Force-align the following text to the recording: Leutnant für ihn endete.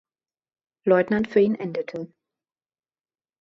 Leutnant 0.83 1.27
für 1.27 1.41
ihn 1.41 1.53
endete. 1.53 2.11